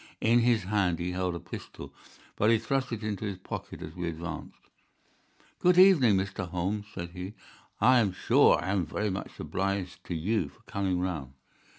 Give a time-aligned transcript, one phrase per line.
[0.19, 1.93] In his hand he held a pistol,
[2.35, 4.57] but he thrust it into his pocket as we advanced.
[5.59, 6.49] "Good evening, Mr.
[6.49, 7.35] Holmes," said he.
[7.79, 11.33] "I am sure I am very much obliged to you for coming round.